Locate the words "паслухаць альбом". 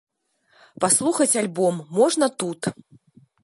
0.85-1.73